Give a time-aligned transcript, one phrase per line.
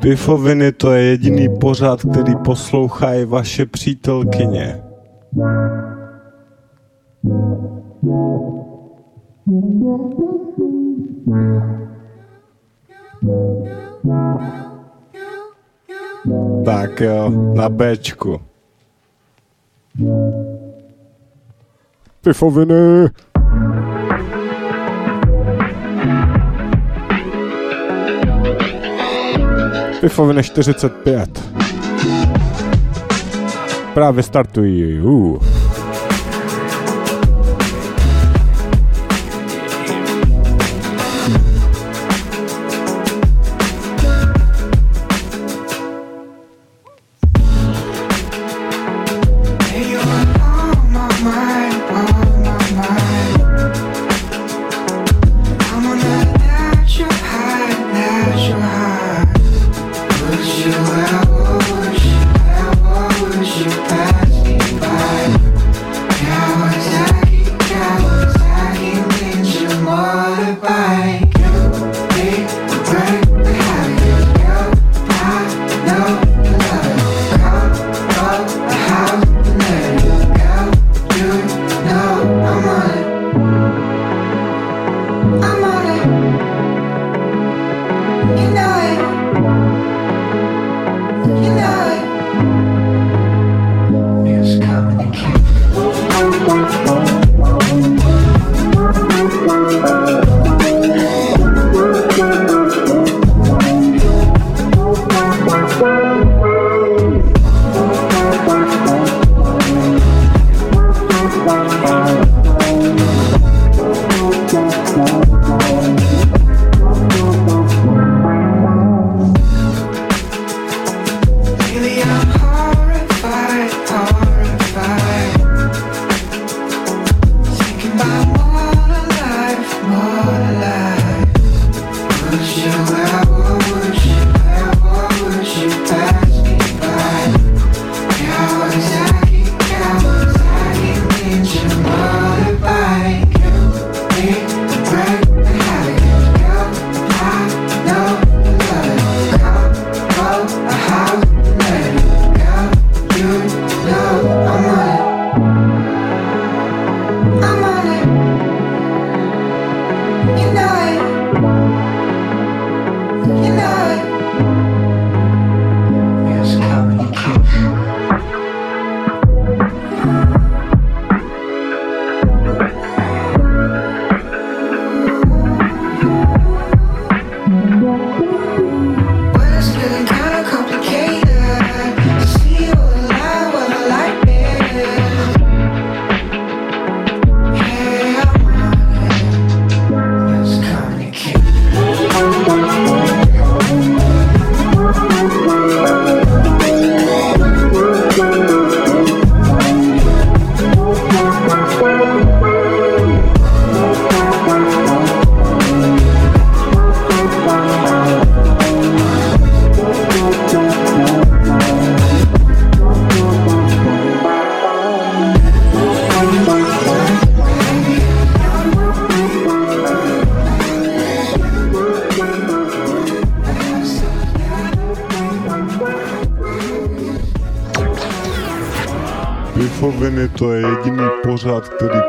[0.00, 4.82] Pifoviny to je jediný pořad, který poslouchají vaše přítelkyně.
[16.64, 18.40] Tak jo, na Bčku.
[22.22, 22.74] Pifoviny.
[30.00, 31.42] Pifoviny 45.
[33.94, 35.00] Právě startují.
[35.00, 35.59] Uh.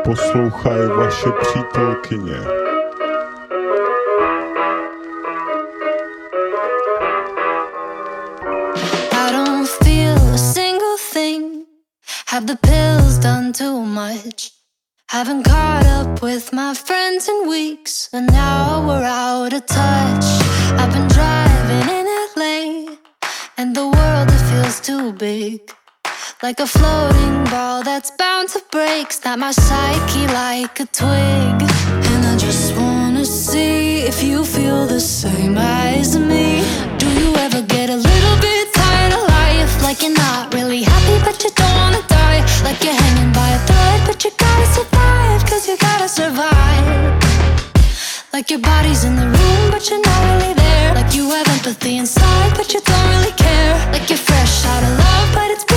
[0.04, 2.36] Poslouchají vaše přítelkyně.
[12.26, 14.52] Have the pills done too much?
[15.10, 20.24] Haven't caught up with my friends in weeks, and now we're out of touch.
[20.80, 22.96] I've been driving in LA,
[23.58, 25.81] and the world it feels too big.
[26.42, 29.12] Like a floating ball that's bound to break.
[29.12, 31.56] Snap my psyche like a twig.
[32.10, 36.64] And I just wanna see if you feel the same as me.
[36.98, 39.82] Do you ever get a little bit tired of life?
[39.84, 42.40] Like you're not really happy, but you don't wanna die.
[42.64, 45.46] Like you're hanging by a thread, but you gotta survive.
[45.48, 47.22] Cause you gotta survive.
[48.32, 50.92] Like your body's in the room, but you're not really there.
[50.96, 53.74] Like you have empathy inside, but you don't really care.
[53.92, 55.71] Like you're fresh out of love, but it's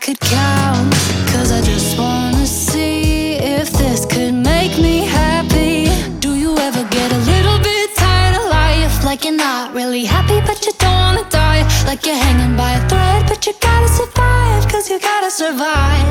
[0.00, 0.92] could count.
[1.32, 5.88] Cause I just wanna see if this could make me happy.
[6.20, 9.04] Do you ever get a little bit tired of life?
[9.04, 11.62] Like you're not really happy, but you don't wanna die.
[11.84, 14.62] Like you're hanging by a thread, but you gotta survive.
[14.72, 16.08] Cause you gotta survive.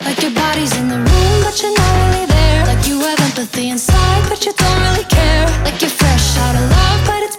[0.00, 2.66] Like your body's in the room, but you're not really there.
[2.66, 5.46] Like you have empathy inside, but you don't really care.
[5.64, 7.29] Like you're fresh out of love, but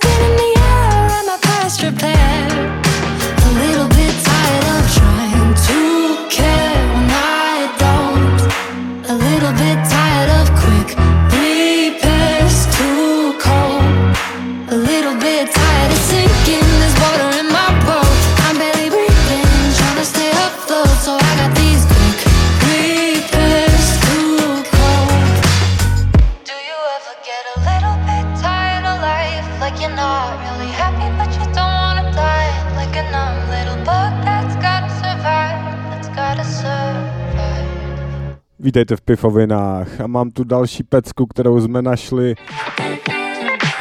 [38.72, 42.36] Vítejte v Pifovinách a mám tu další pecku, kterou jsme našli,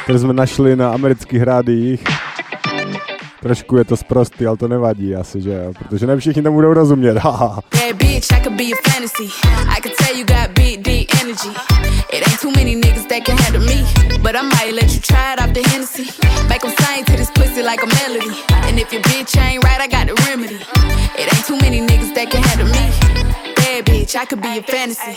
[0.03, 2.05] kterou jsme našli na amerických rádiích.
[3.43, 6.75] Trošku je to sprostý, ale to nevadí asi, že jo, protože ne všichni tomu budou
[6.75, 7.61] rozumět, haha.
[12.13, 13.87] It ain't too many niggas that can handle me.
[14.23, 16.07] But I might let you try it off the Hennessy.
[16.49, 18.35] Make 'em sing to this pussy like a melody.
[18.69, 20.59] And if your bitch ain't right, I got the remedy.
[21.19, 23.50] It ain't too many niggas that can handle me.
[23.81, 25.17] Bad bitch, I could be a fantasy.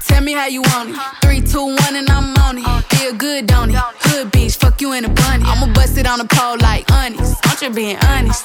[0.00, 0.96] Tell me how you want it.
[1.22, 2.84] Three, two, one, and I'm on it.
[2.94, 3.76] Feel good, don't it?
[3.76, 5.44] Hood bitch, fuck you in a bunny.
[5.46, 7.40] I'ma bust it on the pole like honest.
[7.44, 8.44] I'm just being honest.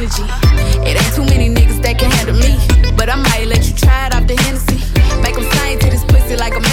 [0.00, 0.24] energy.
[0.88, 2.56] It ain't too many niggas that can handle me.
[2.96, 4.80] But I might let you try it off the Hennessy.
[5.22, 6.69] Make 'em sing to this pussy like a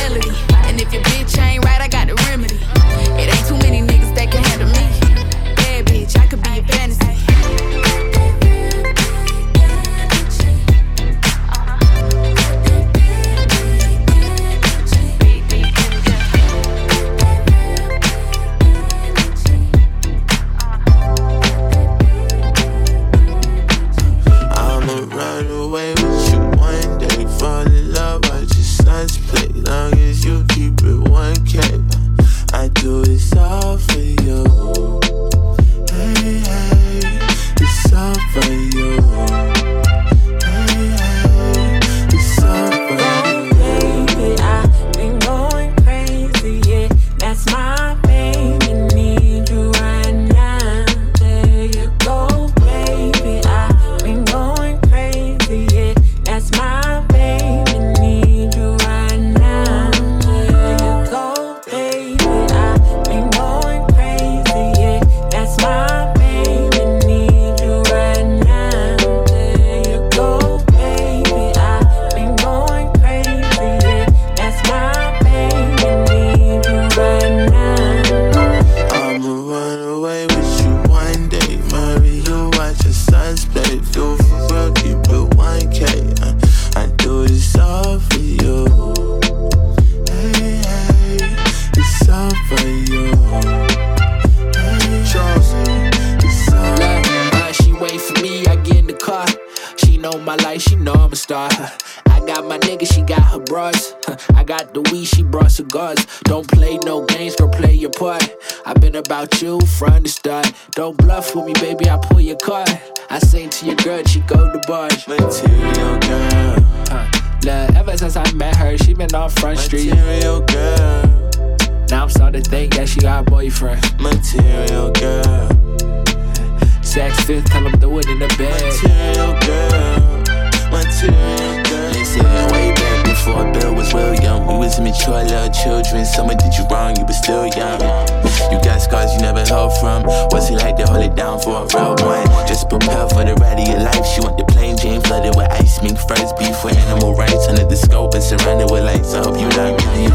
[141.96, 142.28] one.
[142.48, 144.06] Just prepare for the ride of your life.
[144.06, 147.48] She want the plain Jane flooded with ice, mink friends, beef with animal rights.
[147.48, 149.14] Under the scope and surrounded with lights.
[149.14, 150.12] I hope you not really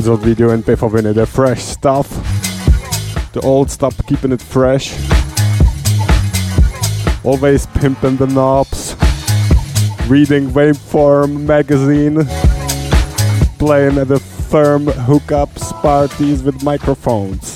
[0.00, 2.08] That's what we do in Pifoviny, the fresh stuff.
[3.34, 4.94] The old stuff, keeping it fresh.
[7.22, 8.96] Always pimping the knobs.
[10.08, 12.24] Reading Waveform magazine.
[13.58, 17.54] Playing at the firm hookups parties with microphones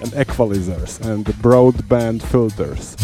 [0.00, 2.94] and equalizers and broadband filters.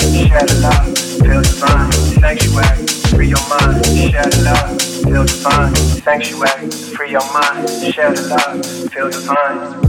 [0.00, 6.70] share the love, feel divine, sanctuary, free your mind, share the love, feel divine, sanctuary,
[6.70, 9.85] free your mind, share the love, feel divine.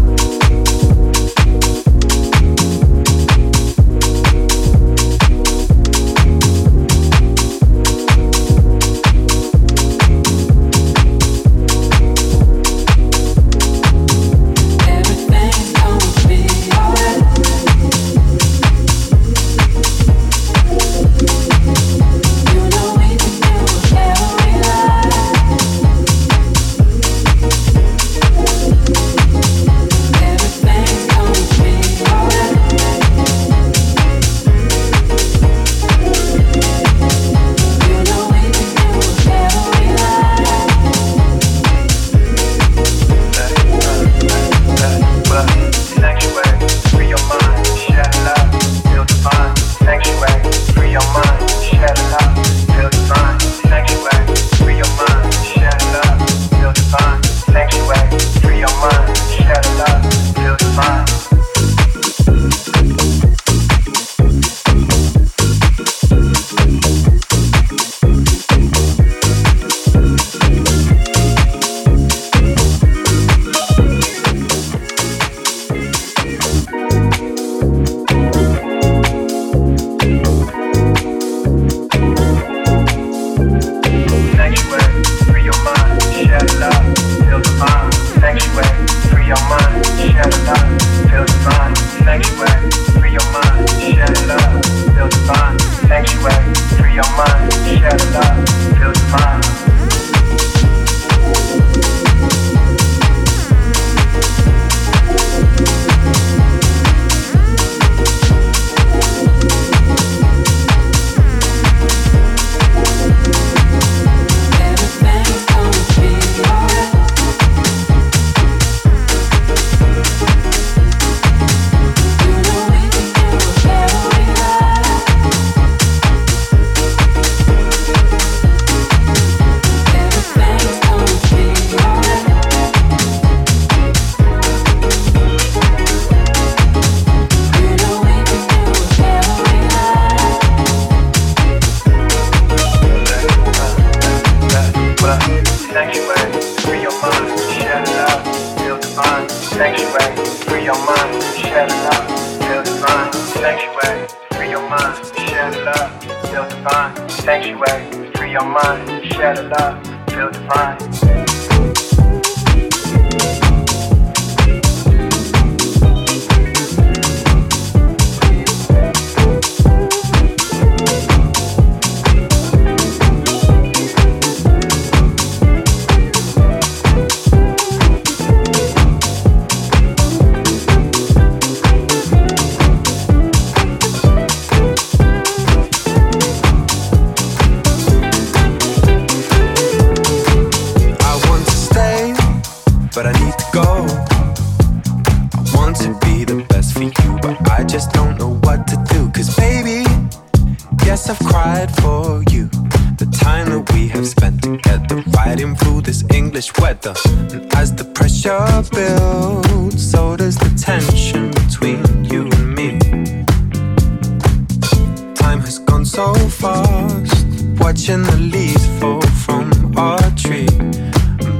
[215.97, 217.25] so fast,
[217.57, 220.45] watching the leaves fall from our tree.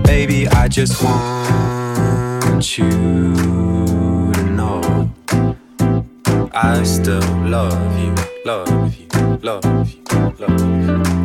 [0.02, 2.90] Baby, I just want you
[4.34, 5.12] to know
[6.56, 9.08] I still love you, love you,
[9.44, 10.04] love you,
[10.40, 11.17] love you.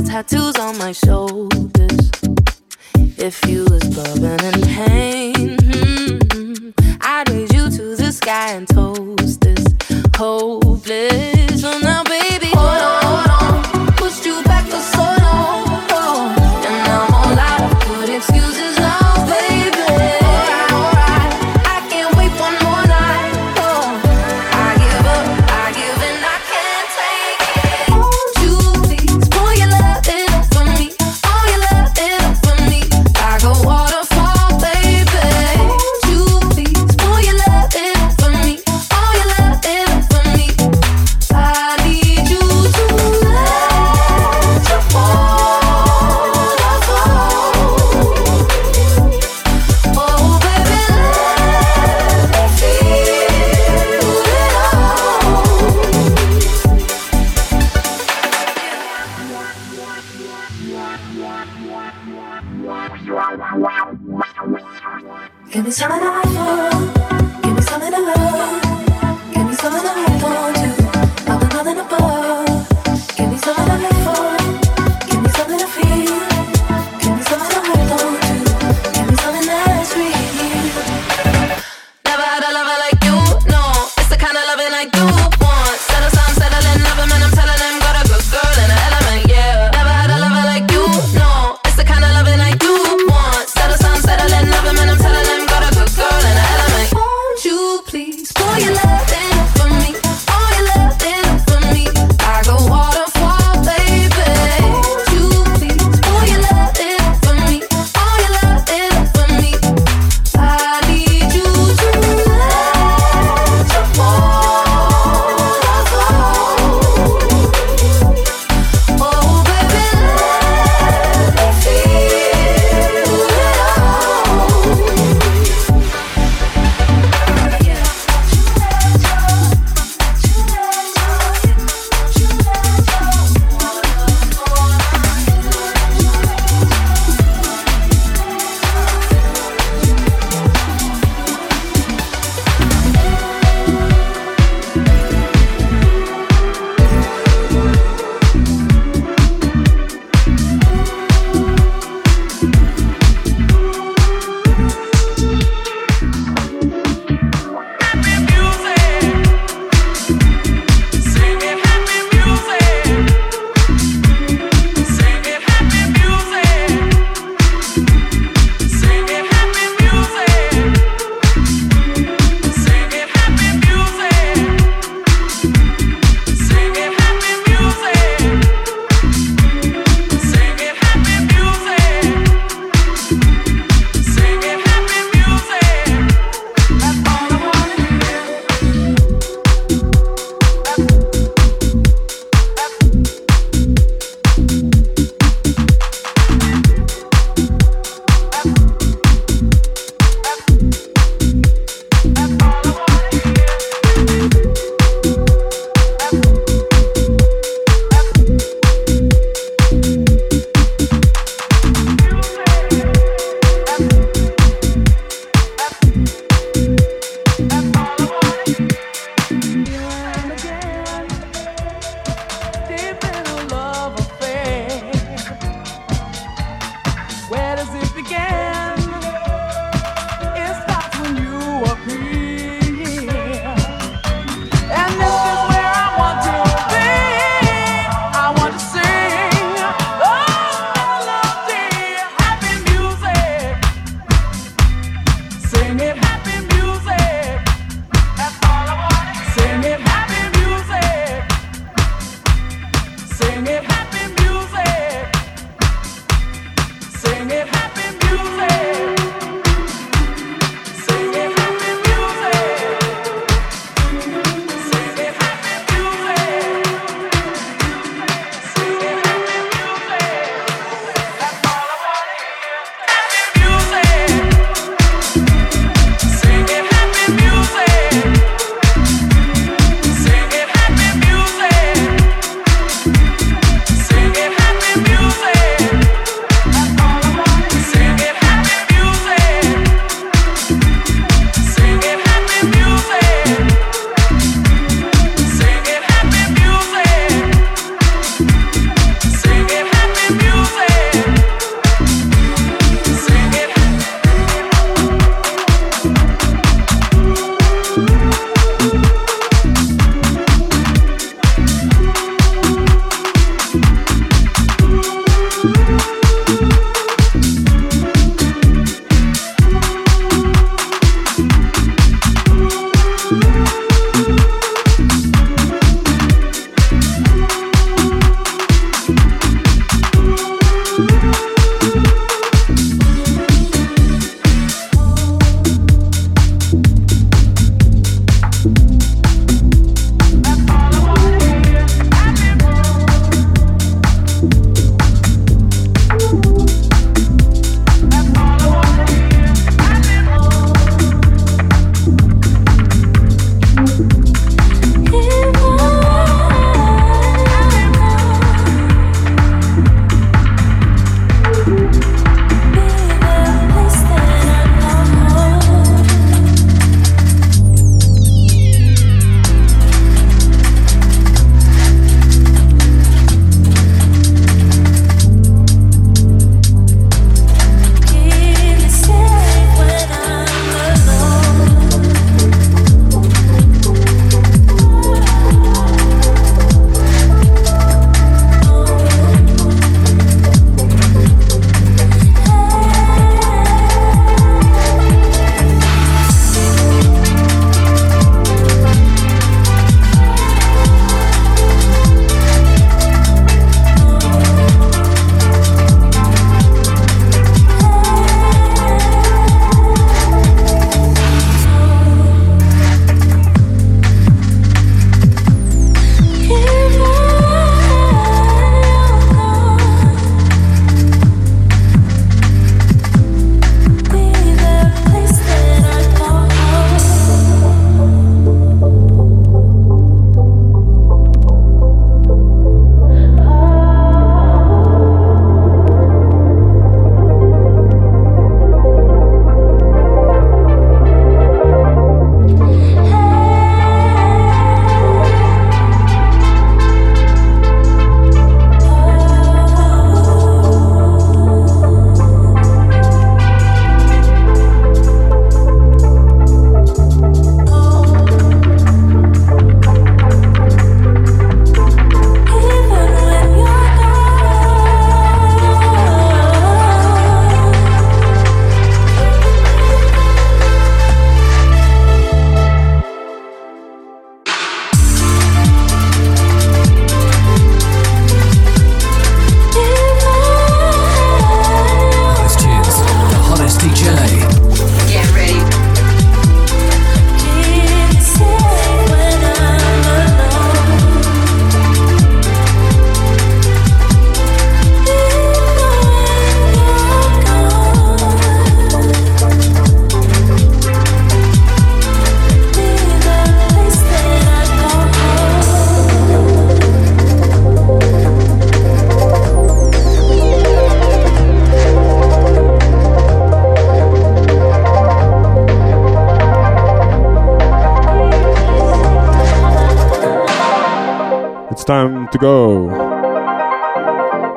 [0.00, 1.17] Tattoos on my shoulders.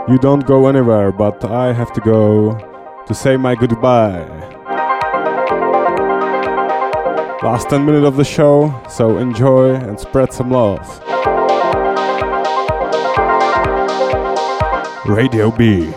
[0.10, 2.58] You don't go anywhere, but I have to go
[3.06, 4.26] to say my goodbye.
[7.44, 10.82] Last 10 minutes of the show, so enjoy and spread some love.
[15.06, 15.94] Radio B.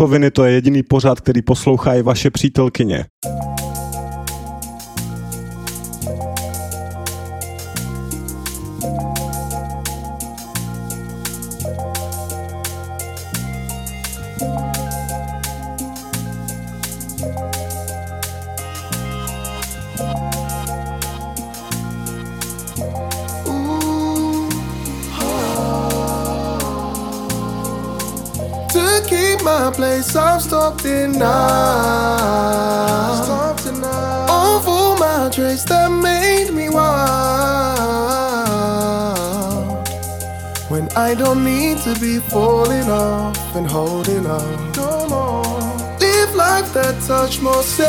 [0.00, 3.04] píčoviny, to je jediný pořad, který poslouchají vaše přítelkyně.
[43.60, 44.72] nothing holding on.
[44.72, 47.88] Come on, live life that touch more safely,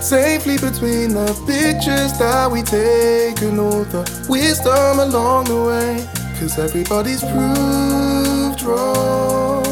[0.00, 6.06] safely between the pictures that we take and all the wisdom along the way.
[6.38, 9.64] Cause everybody's proved wrong,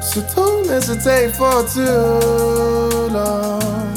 [0.00, 3.93] so don't hesitate for too long.